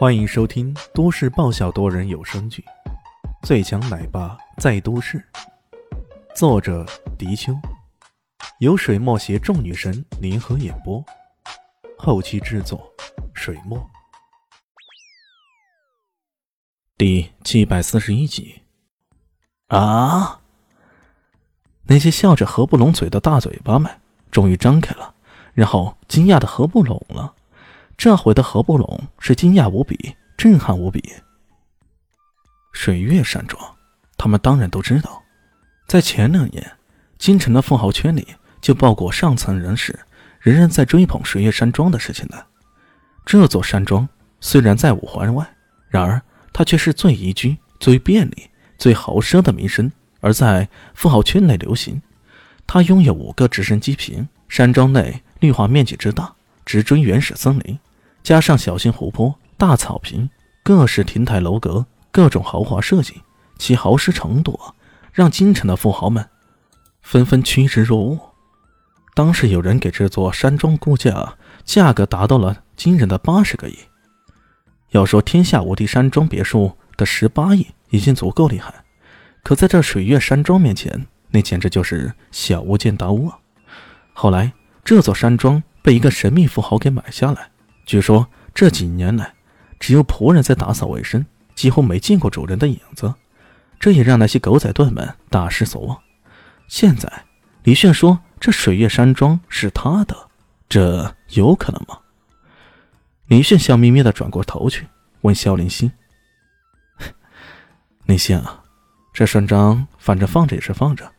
[0.00, 2.64] 欢迎收听都市爆笑多人有声剧
[3.46, 5.18] 《最强奶爸在都市》，
[6.34, 6.86] 作者：
[7.18, 7.54] 迪秋，
[8.60, 11.04] 由水墨携众女神联合演播，
[11.98, 12.90] 后期制作：
[13.34, 13.78] 水墨。
[16.96, 18.62] 第七百四十一集。
[19.66, 20.40] 啊！
[21.82, 25.14] 那些笑着合不拢嘴的大嘴巴们终于张开了，
[25.52, 27.34] 然后惊讶的合不拢了。
[28.00, 31.04] 这回的合不拢是惊讶无比，震撼无比。
[32.72, 33.62] 水月山庄，
[34.16, 35.22] 他们当然都知道，
[35.86, 36.78] 在前两年，
[37.18, 38.26] 京城的富豪圈里
[38.58, 40.00] 就报过上层人士
[40.40, 42.46] 人人在追捧水月山庄的事情的。
[43.26, 44.08] 这座山庄
[44.40, 45.46] 虽然在五环外，
[45.90, 46.22] 然而
[46.54, 52.00] 它却是最宜居、最便利、最豪奢的名声，而在富豪圈内流行。
[52.66, 56.32] 它拥有五个直升机坪，山庄内绿化面积之大，
[56.64, 57.78] 直追原始森林。
[58.22, 60.28] 加上小型湖泊、大草坪、
[60.62, 63.14] 各式亭台楼阁、各种豪华设计，
[63.58, 64.58] 其豪奢程度
[65.12, 66.28] 让京城的富豪们
[67.02, 68.18] 纷纷趋之若鹜。
[69.14, 73.76] 当时有人给这座山庄估价，价格达到了惊人的八十个亿。
[74.90, 78.72] 要说天下无敌山庄别墅的十八亿已经足够厉害，
[79.42, 83.38] 可在这水月山庄面前，那简直就是小巫见大巫啊！
[84.12, 84.52] 后来
[84.84, 87.49] 这座山庄被一个神秘富豪给买下来。
[87.90, 88.24] 据说
[88.54, 89.34] 这几年来，
[89.80, 93.12] 只有仆人在打扫卫生，几乎没见过主人的影子。
[93.80, 96.00] 这也让那些狗仔队们大失所望。
[96.68, 97.12] 现在
[97.64, 100.16] 李炫说这水月山庄是他的，
[100.68, 101.98] 这有可能吗？
[103.26, 104.86] 李炫笑眯眯的转过头去
[105.22, 105.90] 问肖林熙
[108.06, 108.62] ：“林熙啊，
[109.12, 111.10] 这山庄反正放着也是放着，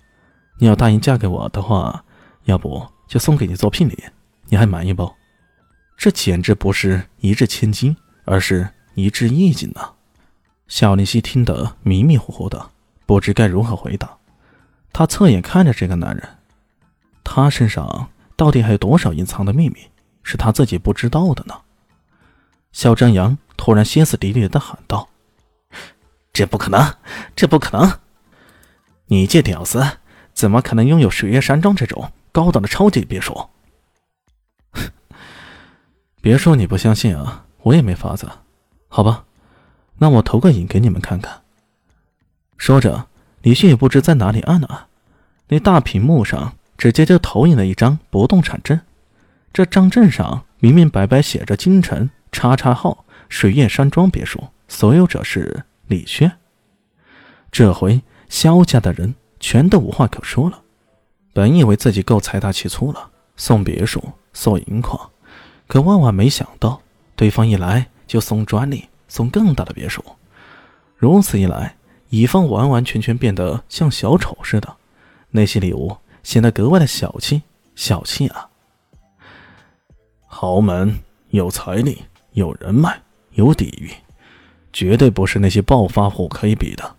[0.57, 2.05] 你要答应嫁给我的话，
[2.45, 4.01] 要不就送给你做聘礼，
[4.47, 5.13] 你还满意不？”
[6.01, 9.91] 这简直不是一掷千金，而是一掷亿金呢！
[10.67, 12.71] 小林夕听得迷迷糊糊的，
[13.05, 14.17] 不知该如何回答。
[14.91, 16.27] 他侧眼看着这个男人，
[17.23, 19.77] 他身上到底还有多少隐藏的秘密，
[20.23, 21.53] 是他自己不知道的呢？
[22.71, 25.07] 肖张扬突然歇斯底里的喊道
[26.33, 26.95] ：“这不可能！
[27.35, 27.99] 这不可能！
[29.05, 29.85] 你这屌丝
[30.33, 33.49] 怎么可能拥有水月山庄这种高档的超级别墅？”
[36.21, 38.29] 别说你不相信啊，我也没法子。
[38.87, 39.25] 好吧，
[39.97, 41.41] 那我投个影给你们看看。
[42.57, 43.07] 说着，
[43.41, 44.85] 李迅也不知在哪里按了按，
[45.47, 48.79] 那大屏幕上直接就投影了一张不动产证。
[49.51, 56.31] 这张证上明明白白写着“京城叉叉号水月山庄别墅，所有者是李炫”。
[57.51, 60.61] 这回萧家的人全都无话可说了。
[61.33, 65.10] 本以为自己够财大气粗了，送别墅，送银矿。
[65.71, 66.81] 可万万没想到，
[67.15, 70.03] 对方一来就送专利，送更大的别墅。
[70.97, 71.77] 如此一来，
[72.09, 74.75] 乙方完完全全变得像小丑似的，
[75.29, 77.43] 那些礼物显得格外的小气，
[77.73, 78.49] 小气啊！
[80.25, 80.99] 豪门
[81.29, 82.03] 有财力、
[82.33, 83.01] 有人脉、
[83.35, 83.89] 有底蕴，
[84.73, 86.97] 绝对不是那些暴发户可以比的。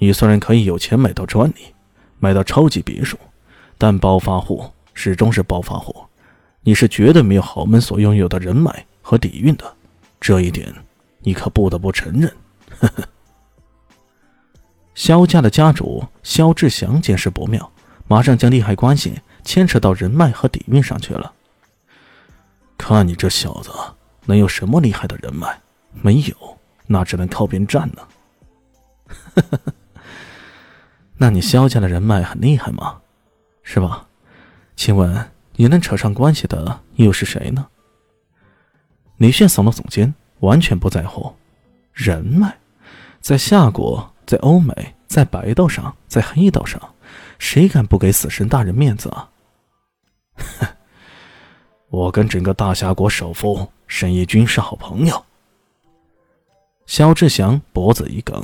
[0.00, 1.72] 你虽然可以有钱买到专利，
[2.18, 3.16] 买到超级别墅，
[3.78, 5.94] 但暴发户始终是暴发户。
[6.62, 9.76] 你是绝对没有豪门所拥有的人脉和底蕴的，
[10.20, 10.74] 这一点
[11.20, 12.30] 你可不得不承认。
[12.78, 13.02] 呵呵。
[14.94, 17.72] 萧家的家主萧志祥见势不妙，
[18.06, 21.32] 马上将利害关系牵扯到人脉和底蕴上去了。
[22.76, 23.70] 看你这小子
[24.26, 25.58] 能有什么厉害的人脉？
[26.02, 29.52] 没有，那只能靠边站呢。
[31.16, 33.00] 那你萧家的人脉很厉害吗？
[33.62, 34.06] 是吧？
[34.76, 35.30] 请问？
[35.60, 37.66] 你能扯上关系的又是谁呢？
[39.18, 41.30] 李炫耸了耸肩，完全不在乎。
[41.92, 42.56] 人脉，
[43.20, 46.80] 在夏国，在欧美，在白道上，在黑道上，
[47.38, 49.28] 谁敢不给死神大人面子啊？
[50.36, 50.66] 哼，
[51.90, 55.22] 我跟整个大夏国首富沈义军是好朋友。
[56.86, 58.42] 肖志祥脖子一梗，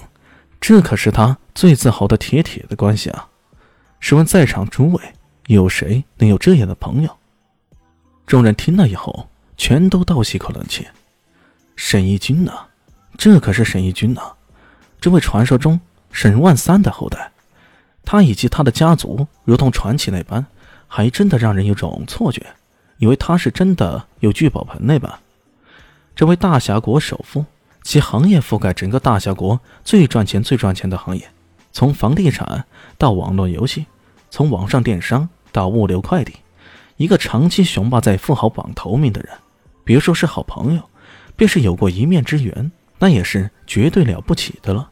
[0.61, 3.27] 这可是他最自豪的铁铁的关系啊！
[4.01, 5.03] 试问在场诸位？
[5.47, 7.17] 有谁能有这样的朋友？
[8.27, 10.87] 众人听了以后，全都倒吸口冷气。
[11.77, 12.53] 沈义军呢？
[13.17, 14.21] 这可是沈义军呢，
[15.01, 17.31] 这位传说中沈万三的后代。
[18.05, 20.45] 他以及他的家族如同传奇那般，
[20.87, 22.45] 还真的让人有种错觉，
[22.99, 25.13] 以为他是真的有聚宝盆那般。
[26.15, 27.45] 这位大侠国首富，
[27.83, 31.29] 其行业覆盖整个大侠国最赚钱、最赚钱的行业，
[31.73, 32.65] 从房地产
[32.97, 33.87] 到网络游戏，
[34.31, 35.29] 从网上电商。
[35.53, 36.35] 到物流快递，
[36.99, 39.31] 一个长期雄霸在富豪榜头名的人，
[39.85, 40.83] 别说是好朋友，
[41.35, 44.91] 便是有过一面之缘，那也是绝对了不起的了。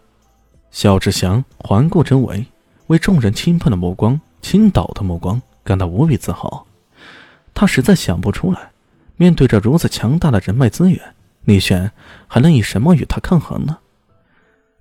[0.71, 2.47] 肖志祥环顾周围，
[2.87, 6.67] 为众人倾喷的目光、倾倒的目光感到无比自豪。
[7.53, 8.71] 他实在想不出来，
[9.17, 11.15] 面对着如此强大的人脉资源，
[11.45, 11.93] 李炫
[12.27, 13.77] 还能以什么与他抗衡呢？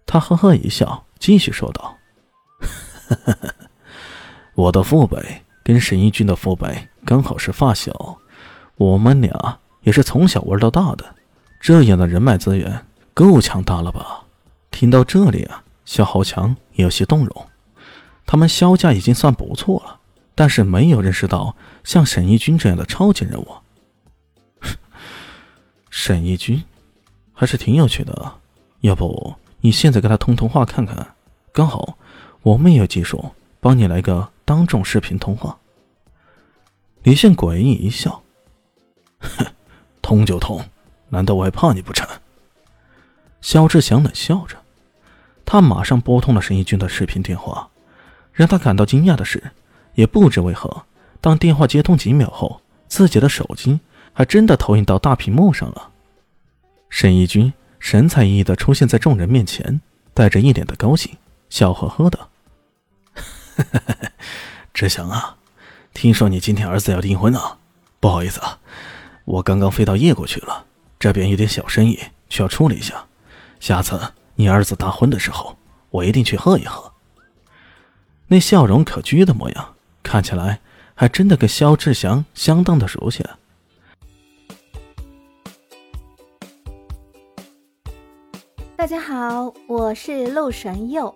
[0.06, 1.98] 他呵呵一笑，继续说道
[4.56, 8.18] ：“我的父辈跟沈一军的父辈刚好是发小，
[8.76, 11.16] 我们俩也是从小玩到大的，
[11.60, 14.24] 这样的人脉资源够强大了吧？”
[14.72, 15.64] 听到这里啊。
[15.86, 17.48] 肖豪强有些动容，
[18.26, 20.00] 他们肖家已经算不错了，
[20.34, 23.48] 但是没有认识到像沈义军这样的超级人物。
[25.92, 26.64] 沈义军
[27.34, 28.36] 还是挺有趣的，
[28.80, 31.16] 要不你现在跟他通通话看看？
[31.52, 31.98] 刚好
[32.44, 35.58] 我们也有技术，帮你来个当众视频通话。
[37.04, 38.24] 李现诡异一笑
[39.20, 39.46] ：“哼，
[40.02, 40.64] 通就通，
[41.10, 42.08] 难道我还怕你不成？”
[43.42, 44.58] 肖志祥冷笑着。
[45.46, 47.70] 他马上拨通了沈一军的视频电话，
[48.32, 49.52] 让他感到惊讶的是，
[49.96, 50.84] 也不知为何，
[51.20, 53.82] 当电话接通几秒后，自己的手机
[54.14, 55.92] 还真的投影到大屏幕上了。
[56.90, 59.82] 沈一军神采奕奕的出现在众人面前，
[60.14, 61.12] 带着一脸的高兴，
[61.50, 62.30] 笑呵呵的
[64.74, 65.38] ：“志祥啊，
[65.94, 67.58] 听说你今天儿子要订婚啊？
[68.00, 68.60] 不好意思啊，
[69.26, 70.66] 我刚刚飞到叶国去了，
[71.00, 73.06] 这边有点小生意需要处理一下，
[73.60, 74.00] 下次。”
[74.36, 75.56] 你儿子大婚的时候，
[75.92, 76.92] 我一定去喝一喝。
[78.26, 80.60] 那笑容可掬的模样，看起来
[80.96, 83.24] 还真的跟肖志祥相当的熟悉。
[88.76, 91.16] 大家好，我是陆神佑，